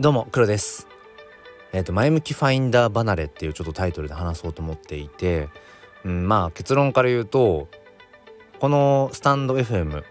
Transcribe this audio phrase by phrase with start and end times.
[0.00, 0.88] どうも黒です。
[1.74, 5.50] えっ、ー、と前向きファインダー離れっていうちょっとタイトルで話そうと思っていて、
[6.06, 7.68] うん、まあ結論から言うと
[8.60, 10.02] このスタンド FM、ま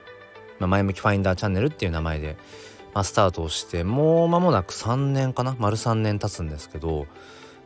[0.60, 2.38] あ、前向きファインダーチャンネルっていう名前で、
[2.94, 5.56] まあ、スタートをしてもう間もなく3年かな？
[5.58, 7.08] 丸3年経つんですけど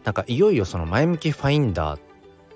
[0.06, 2.02] なんかいよいよその前向きファインダーっ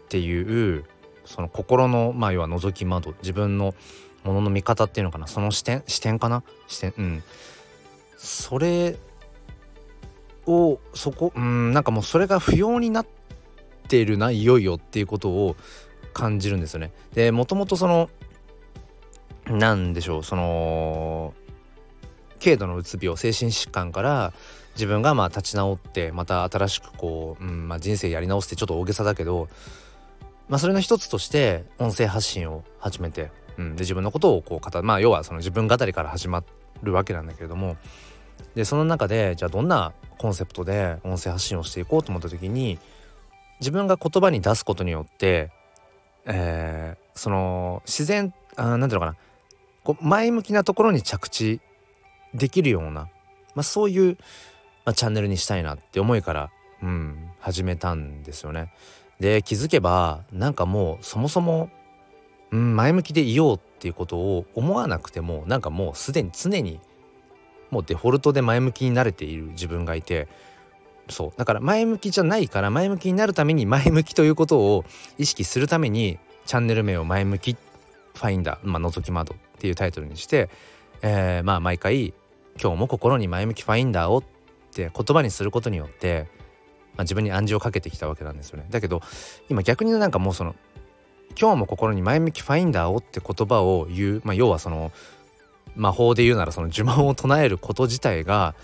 [0.08, 0.86] ていう
[1.26, 3.76] その心のまあ要は覗き窓自分の
[4.24, 5.28] ものの見方っていうのかな？
[5.28, 6.44] その視点視点かな？
[6.70, 7.24] 視点うん。
[8.16, 8.96] それ
[10.48, 13.08] をそこうんなんかもうそれが不要になっ
[13.88, 15.56] ているないよいよっていうことを
[16.14, 16.92] 感じるんですよね。
[17.14, 18.10] でもともとその
[19.46, 21.34] なんでしょうその
[22.44, 24.34] 軽度のうつ病精神疾患から
[24.76, 29.48] 自分がまあ立ち直ってまた新しくこう、うんまあ、人生やり直すってちょっと大げさだけど、
[30.50, 36.44] まあ、それの一つとして音声発信を始めて、うん、で自分のことをこう語まあ要はその自分語りから始ま
[36.84, 37.78] るわけなんだけれども
[38.56, 42.80] でその中でじゃあどんなコンセプトで音声発信をしていこうと思った時に
[43.60, 45.52] 自分が言葉に出すことによって、
[46.26, 49.16] えー、その自然あなんていうのかな
[49.84, 51.62] こう前向きなところに着地
[52.34, 53.10] できるような、
[53.56, 54.18] まあ、そういう、
[54.86, 56.50] まあ、チャンネルにしたいなって思いから、
[56.84, 58.74] うん、始めたんですよね。
[59.20, 61.70] で気づけばなんかもうそもそも、
[62.52, 66.80] うん、前向きでいようっていうことを思わなくてもなんかもうすでに常に
[67.70, 70.28] もうデフォルトで前向きになれている自分がいて
[71.10, 74.86] そうだから前向きじゃないから前向きになるために前向きということを
[75.18, 80.50] 意識するためにチャンネル名を前向きファインダー、まあ、覗き窓っていうタイトルにして、
[81.02, 82.14] えー、まあ毎回
[82.62, 84.24] 今日も心に前向きファインダーをっ
[84.74, 86.28] て言葉にすることによって、
[86.96, 88.66] まあ、自分に暗示をかけてきたわけなんですよね。
[88.70, 89.02] だけど
[89.50, 90.56] 今逆になんかもうその
[91.40, 94.92] 今日も心に前向きファインダーをって言葉を言う、まあ、要はその
[95.76, 98.56] 魔法で言うならその呪文を唱えること自体が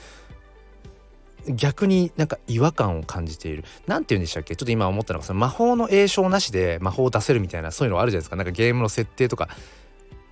[1.48, 3.66] 逆になんか違和感を感じている。
[3.86, 4.56] 何て言うんでしたっけ？
[4.56, 8.36] ちょっと今思ったのがその魔法の栄唱なしで魔法を出せるみたいなそういうのあるじゃないですか。
[8.38, 9.50] なんかゲームの設定とか。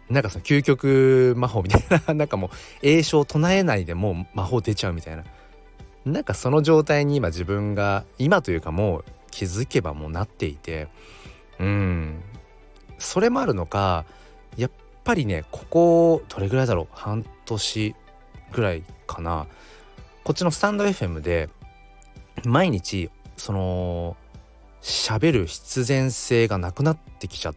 [0.09, 2.13] なんかその究極魔法みたいな。
[2.15, 2.49] なんかもう
[2.81, 5.23] 栄唱唱えないでもう魔法出ちゃうみたいな。
[6.05, 10.89] なんかその状態に今自分が今というかもう気づけばもうなっていて。
[11.59, 12.21] うん。
[12.99, 14.05] それもあるのか
[14.57, 14.71] やっ
[15.03, 17.95] ぱりねここどれぐらいだろう半年
[18.51, 19.47] ぐらいかな
[20.23, 21.49] こっちのスタンド FM で
[22.45, 24.15] 毎日その
[24.81, 27.55] 喋る必然性がなくなってきちゃっ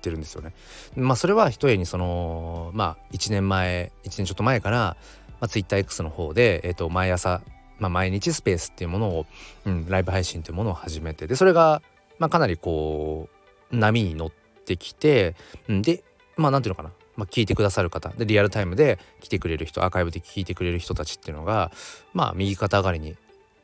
[0.00, 0.52] てるんですよね。
[0.96, 4.96] まあそれは一重にそのまあ1年前1年ちょっと前から、
[5.40, 7.42] まあ、TwitterX の方で、えー、と毎朝、
[7.78, 9.26] まあ、毎日スペースっていうものを、
[9.66, 11.82] うん、ライブ配信っていうものを始めてでそれが、
[12.18, 13.28] まあ、かなりこ
[13.70, 15.36] う波に乗ってきて、
[15.68, 16.02] うん、で
[16.38, 18.08] まあ何ていうのかな、まあ、聞いてくださる方。
[18.10, 21.72] でリアルタイムで来てくれる人アーカイブで聞いてくれる人たちっていうのが
[22.14, 23.16] まあ右肩上がりに、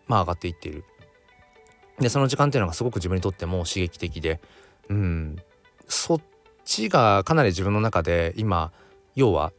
[0.09, 0.85] まあ、上がっていっている。
[2.01, 4.41] でその時間っていうのがすごく自分にとっても刺激的で。
[4.91, 5.37] うん。
[5.87, 6.21] そっ
[6.65, 8.73] ちがかなり自分の中で今
[9.15, 9.53] 要は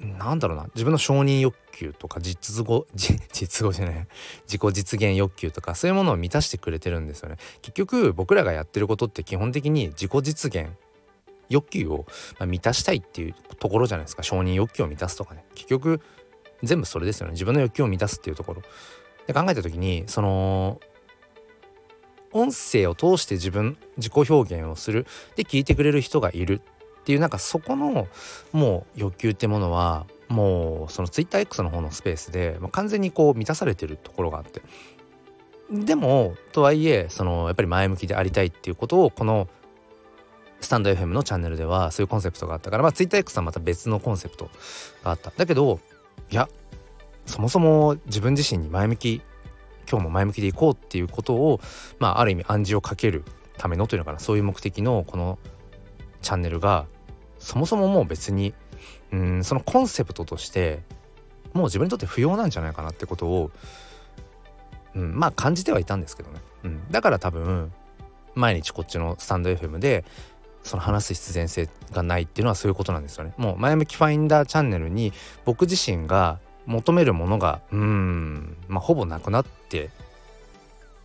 [0.00, 0.64] なんだろうな。
[0.74, 4.06] 自分の承認欲求とか実語 実語じゃない。
[4.46, 7.36] 自己実現欲求とかそういうものを満たしてくれてるんですよね。
[7.62, 10.70] 結局僕らがやってることって基本的に自己実現
[11.48, 12.06] 欲求を
[12.40, 14.22] 満たしたいっていうところじゃないですか。
[14.22, 15.44] 承認欲求を満たすとかね。
[15.54, 16.00] 結局
[16.62, 17.32] 全部それですよね。
[17.32, 18.62] 自分の欲求を満たすっていうところ。
[19.26, 20.80] で考えた時にその
[22.32, 25.06] 音声を通して自分自己表現をする。
[25.36, 26.60] で聞いてくれる人がいる。
[27.00, 28.08] っていうなんかそこの
[28.52, 34.62] もう欲求ってものはもうその TwitterX の方のスペースで、まあ、完全にこう満たされてるところがあって。
[35.70, 39.48] でもとはいえそのやっぱり前向きでありたいっていうことをこの
[40.60, 44.50] スタンド FM のチャンネルではそういうコンセプトがあったからまあ TwitterX はまた別のコンセプト
[45.04, 45.32] があった。
[45.36, 45.80] だけど
[46.30, 46.48] いや
[47.26, 49.22] そもそも自分自身に前向き
[49.90, 51.60] 今日も前向きでいこうっていうことを
[51.98, 53.24] まあある意味暗示をかける
[53.56, 54.18] ためのというのかな。
[54.18, 55.38] そういう目的のこの
[56.22, 56.86] チャンネルが
[57.38, 58.54] そもそももう別に
[59.12, 60.82] うんそのコンセプトとして
[61.52, 63.50] もう自分にとって不要なんじゃないかなってことを、
[64.94, 67.72] うん、まあ感じてはいたんですけどね、うん、だから多分
[68.34, 70.04] 毎日こっちのスタンド FM で
[70.64, 73.34] その話す必然性がないっていうのはそういうことなんですよね。
[73.36, 75.12] もう前向きファインダーチャンネルに
[75.44, 79.90] 僕自身が求めるものがうんまあほぼなくなって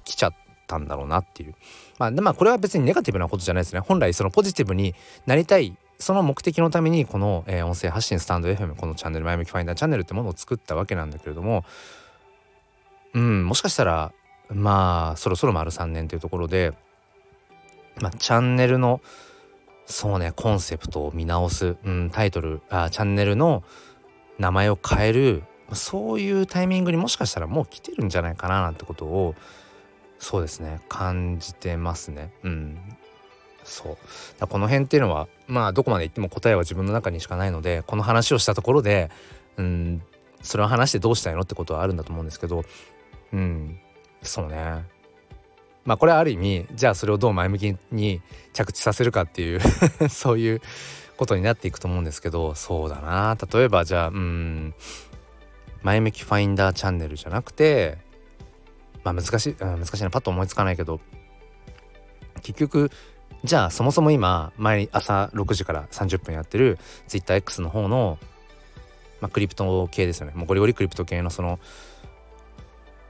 [0.05, 0.33] きちゃっ
[0.65, 1.55] たんだろうなっていう。
[1.99, 3.81] まあでまあこれは別にネガティブなことじゃないですね。
[3.81, 4.95] 本来そのポジティブに
[5.25, 11.65] なりたいその目的のためにこの、えー、音声発信スタンド FM このチャンネル前向きファインダーチャンネルってものを作ったわけなんだけれども
[13.13, 14.13] うんもしかしたら
[14.49, 16.73] まあそろそろ丸3年というところで
[17.97, 19.01] まあチャンネルの
[19.89, 23.63] そうねコンセプトを見直す、うん、タイトルあチャンネルの
[24.37, 25.43] 名前を変える
[25.73, 29.35] そういうタイミングにもしかしたらもう来てるんじゃないかななんてことを
[30.19, 32.31] そうですね感じてますね。
[32.43, 32.77] うん。
[33.63, 33.97] そ
[34.41, 34.47] う。
[34.47, 39.09] この辺っていうのはまあどこまで行っても答えは自分の中にしかないのでこの話をしたところで
[39.57, 40.01] うん
[40.41, 42.63] それを話してどうしたいのってことはあるんだと思うんですけど
[43.33, 43.79] うん。
[44.21, 44.83] そうね。
[45.89, 48.21] まあこれはある意味じゃあそれをどう前向きに
[48.53, 49.59] 着地させるかっていう
[50.07, 50.61] そういう
[51.17, 53.35] ことになっていくと思うんですけどそうだな。
[53.51, 54.75] 例えばじゃあうん
[55.81, 57.97] 前向きファインダーチャンネルじゃなくて
[59.03, 60.99] まあ難しい、うん、難しいなパッと思いつかないけど
[62.43, 62.91] 結局
[63.43, 66.77] じゃあそもそも今毎朝6時から30分やってる
[67.07, 68.19] TwitterX の方の、
[69.21, 70.33] まあ、クリプト系ですよね。
[70.35, 71.59] もうゴリゴリクリプト系のその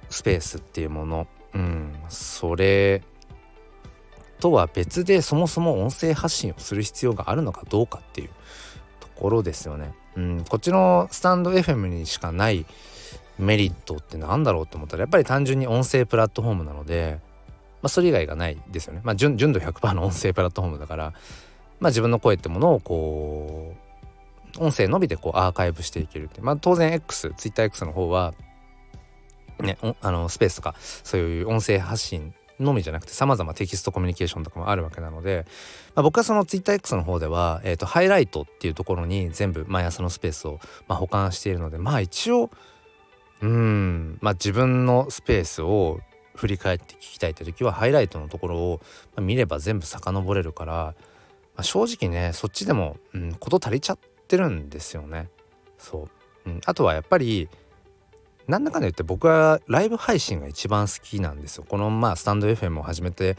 [0.09, 3.01] スペースっていうものうんそれ
[4.39, 8.29] とは別でそもそも音声発信をする必要があるのかどうかっていう
[8.99, 9.93] ところですよね。
[10.15, 12.65] うん、こっちのスタンド FM にしかない
[13.37, 17.19] メリットって何だろうと思ったらやっぱり単純に音声プラットフォームなので、
[17.81, 19.01] まあ、それ以外がないですよね。
[19.03, 21.13] まあ純純度100%の音声プラットフォームだから、
[21.79, 23.75] まあ、自分の声ってものをこ
[24.57, 28.33] う音声のみでこうアーカイブしていけるって、まあ、当然 X、TwitterX の方は
[29.63, 35.45] ね、あのスペースとかそういう音声発信のみじゃなくて様々テキストコミュニケーションとかもあるわけなので、
[35.95, 42.50] まあ、僕はその TwitterX の方では、えーと、ハイライトっていうところに全部毎朝のスペースを、まあ、保管しているのでまあ一応
[43.41, 46.01] うんまあ自分のスペースを
[46.35, 48.81] 振り返って聞きたいって時はハイライトのところを
[49.17, 50.95] 見れば全部遡れるから、ま
[51.57, 55.29] あ、正直ねそっちでも、うん、事足りちゃってるんですよね。
[55.77, 56.09] そ
[56.45, 57.50] う、うん、あとはやっぱり
[58.49, 61.65] なんだかんだ言って僕はライブ配信が一番好きなんですよ。
[61.69, 63.37] このまあスタンド FM を始めて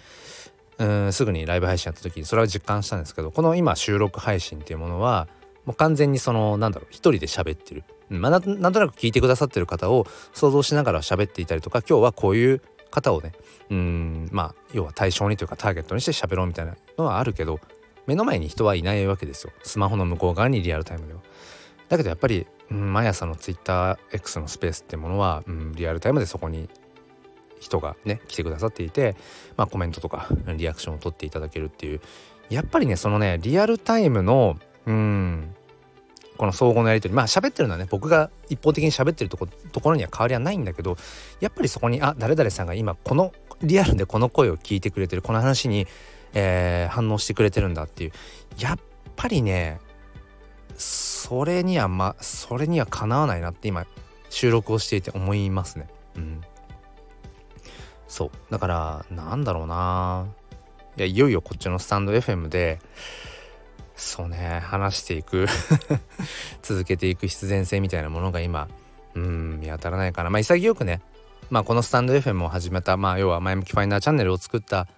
[0.79, 5.27] うんすぐにライブ配信やった時にそれは実感したんですけどこの今収録配信っていうものは
[5.65, 8.43] もう完全にそのなんだろう一人で喋ってる、まあ、なん
[8.73, 12.63] となく聞いてくださってる方を想像しながら喋っていたりとか今日はこういう
[12.93, 13.33] 方をね
[13.71, 17.59] うんまあ要は対象にというかターゲットにして喋ろうみたいなのはあるけど
[18.07, 21.21] 目の前に人はいないわけですよスマホの向こう側にリアルタイムでは。
[21.91, 26.71] だけどやっぱり、うん、毎朝の TwitterX のスペースってものは、うん、リアルタイムでそこに
[27.59, 29.17] 人がね来てくださっていて、
[29.57, 32.01] まあ、コメントとかリアクションを取っていただけるっていう。
[32.49, 34.57] やっぱりねそのねリアルタイムの
[34.87, 35.55] うん
[36.37, 40.97] この相互のやり取りまあ喋ってるのはね僕が一方的に喋ってるとこところには変わりはないんだけど
[41.41, 43.33] やっぱりそこにあ誰々さんが今この
[43.63, 45.87] リアルでこの声を聞いてくれてるこの話に、
[46.33, 48.13] えー、反応してくれてるんだっていう。
[48.59, 48.79] やっ
[49.17, 49.81] ぱりね
[50.81, 53.87] それにはまそれにはかなわないなって今
[54.31, 55.89] 収録をしていて思いますね。
[56.17, 56.41] うん。
[58.09, 58.31] そう。
[58.51, 60.27] だからなんだろうな。
[60.97, 62.81] いやいよいよこっちのスタンド FM で
[63.95, 65.47] そうね話していく
[66.63, 68.69] 続けていく必然性みたいなものが今
[69.15, 70.31] うん見当たらないかな。
[70.31, 71.01] まあ潔くね
[71.51, 74.89] まあこのスタンド FM を始めたまあ要は前向きファイナーチャンネルを作った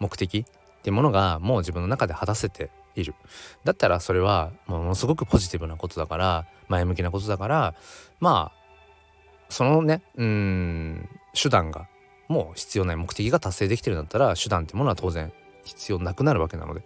[0.00, 0.46] 目的
[0.88, 3.14] っていうものがもう自分の中で果たせている。
[3.62, 7.74] だったらそれはものすごくポジティブなことだから前向きなことだから
[8.20, 11.88] まあそのねうん手段が
[12.28, 15.30] もう必要ない目的が達成できてるんだったら手段ってものは当然
[15.64, 16.82] 必要なくなるわけなので。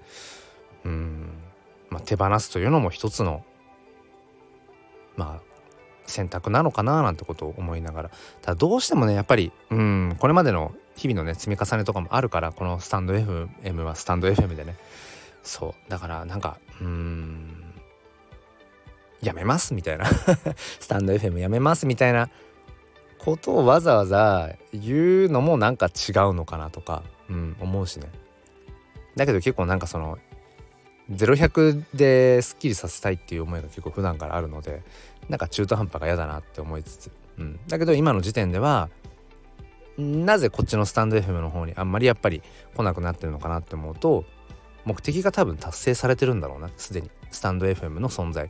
[0.85, 1.31] うん
[1.89, 3.45] まあ手放すというのも一つの
[5.15, 5.43] まあ
[6.07, 8.11] 選択なのかななんてことを思いながら。
[8.41, 14.77] ただどうしてもねやっぱりうんこれまでの日々のね積み重ねとかもあるからこのスタンド FM はスタンド FM でね。
[15.43, 15.91] そう。
[15.91, 17.75] だからなんかうん
[19.21, 20.07] やめますみたいな。
[20.81, 22.29] スタンド FM やめますみたいな。
[23.19, 28.11] ことをわざわざ言うのもなんか違うのかなとか、うん、思うしね。
[29.15, 30.19] だけど結構なんかその
[31.11, 34.83] 0100ですっきりさせたいっていう思いが結構普段からあるので
[35.29, 38.89] なんか中途半端が嫌だなって思いつつ、うん、だけど今の時点では
[39.99, 42.43] なぜこっちのスタンド FM の方にあんまりやっぱり
[42.75, 44.25] 来なくなってるのかなって思うと
[44.85, 47.11] 目的が多分達成されてるんだろうなすでに。
[47.33, 48.49] スタンド FM の存在、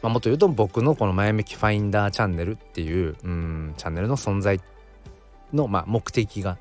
[0.00, 4.60] まあ、もっと言うと僕のこの前向きファインダーチャンネルっていううんチャンネルの存在
[5.52, 6.56] の、まあ、目的が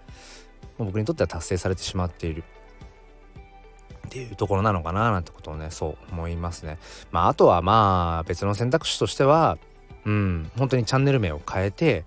[0.77, 2.43] 僕にとっては達成されてしまっている。
[4.07, 6.77] っていうところなのかななんてことをねそう思いますね。
[7.11, 9.57] まああとはまあ別の選択肢としては
[10.05, 12.05] うん本当にチャンネル名を変えて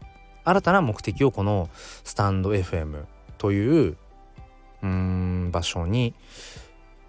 [0.49, 1.69] 新たな目的をこの
[2.05, 3.05] スタンド FM
[3.37, 3.97] という
[4.83, 6.15] うん場所に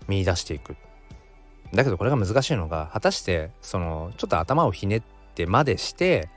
[0.07, 0.75] 見出していく。
[1.73, 5.01] だけどこれが難しいのが果たしてそのちょっと頭をひねっ
[5.35, 6.29] てまでして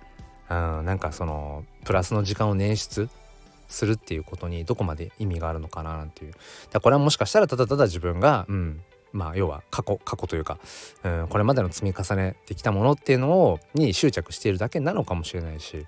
[0.51, 3.09] うんなんかそのプラスの時間を捻出
[3.69, 6.35] するっていうことにどこまで意味があるのかななんていう。
[6.71, 8.83] だこれはもしかしたらただただ自分がうん
[9.13, 10.59] まあ要は過去過去というか、
[11.05, 15.87] うん、これまでの積み重ねてきたものっていうのをに執着しているだけなのかもしれないし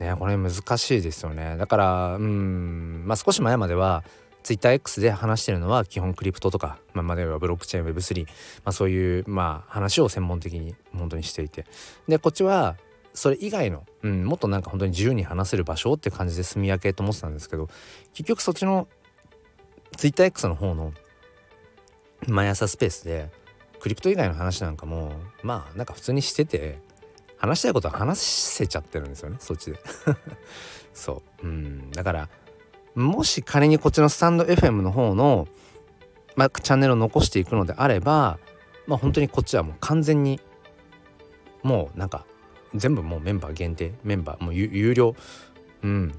[0.00, 1.56] ねこれ難しいですよね。
[1.56, 4.04] だからうんまあ少し前までは
[4.42, 8.30] TwitterX で話してるのは基本クリプトとか、まあ、まではブロックチェーン Web3、ま
[8.66, 11.64] あ、そういうまあ話を専門的に本当にしていて。
[12.08, 12.76] でこっちは
[13.14, 17.68] それ以外の、うん、もっとなんか本当に自由に話せる場所って感じで住み分けと思ってたんですけど
[18.14, 18.88] 結局そっちの
[19.98, 20.92] TwitterX の方の
[22.26, 23.30] 毎朝スペースで
[23.80, 26.78] クリプト以外の話なんかもまあなんか普通にしてて
[27.42, 29.36] 話したいことは話せちゃってるんですよね。
[29.40, 29.78] そっちで。
[30.94, 31.46] そう。
[31.46, 31.90] うん。
[31.90, 32.28] だから
[32.94, 35.48] もし仮にこっちのスタンド FM の方の、
[36.36, 38.38] まあ、チャンネルを残していくのであれば
[38.86, 40.40] まあ本当にこっちはもう完全に
[41.62, 42.24] もうなんか
[42.74, 45.16] 全部もうメンバー限定メンバーもう有料
[45.82, 46.14] うん。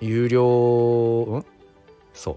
[0.00, 1.44] 有料うん？
[2.14, 2.36] そう。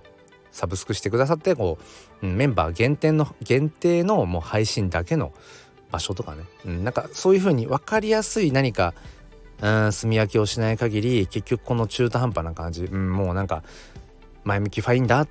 [0.52, 1.78] サブスクしてくださってこ
[2.22, 5.32] う、メンバー限定の限定のもう配信だけの
[5.92, 8.94] 場所とかね、うん、なんかそういう風に分かりやすい何か、
[9.62, 13.64] うん、住み分けをしない限り結局この中途半端な感じ、うん、もうなんか
[14.44, 15.30] 前向きファインダーっ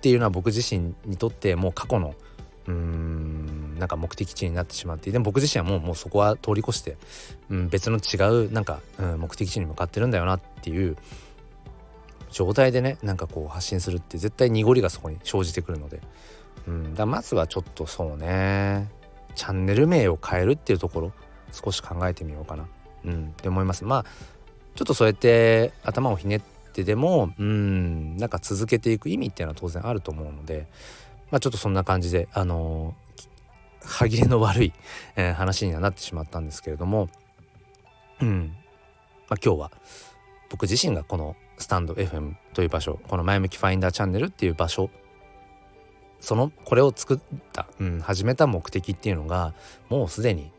[0.00, 2.14] ていうのは僕自身にとってもう過去の
[2.68, 6.96] うんなんか目的地になってしまってでも僕自身はもうもうそこは通り越して、
[7.48, 10.96] うん、別の違うなんか、うん、目的地に向かってるんだよなっていう
[12.30, 16.00] 状態でねなんかこう発信するって絶対濁りがそこに生じてくるので、
[16.66, 18.90] うん、だまずはちょっとそうね。
[19.36, 21.12] チャンネル名を変えるっていうところ
[21.52, 22.66] 少し考えてみようかな、
[23.04, 23.84] うん、って思います。
[23.84, 24.04] まあ
[24.74, 26.40] ちょっとそうやって頭をひねっ
[26.72, 27.96] てでもうん。
[28.16, 30.66] なんか続けていく意味っていうのは当然あると思うので
[31.30, 34.72] まあちょっとそんな感じであのー、歯切れの悪い、
[35.16, 37.08] えー、話にはなってしまったんですけれども
[38.20, 38.56] うん、
[39.28, 39.70] まあ、今日は
[40.50, 44.90] 僕自身がこのスタンド FM という場所この前向きファインダーチャンネルっていう場所
[46.20, 49.54] そのこれを作った、うん、始めた目的っていうのが
[49.88, 50.50] もうすでに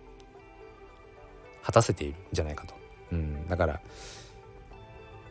[1.64, 2.76] 果たせているんじゃないかと、
[3.12, 3.82] うん、だから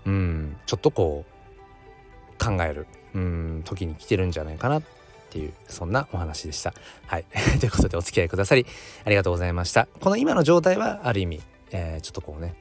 [0.05, 4.83] うんちょっとこう考える、うん、時に来てるんじゃないかなっ
[5.31, 6.75] ていうそんなお話でした。
[7.07, 7.25] はい
[7.59, 8.67] ということでお付き合いくださり
[9.05, 9.89] ありがとうございました。
[10.01, 11.41] この今の状態はある意味、
[11.71, 12.55] えー、ちょっとこうね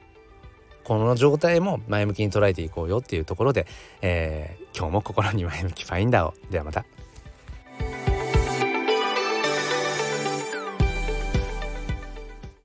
[0.84, 3.66] この状態も前向きに捉えていこうよっていうところで、
[4.02, 6.84] えー、今日も心に前向きファインダーをではまた。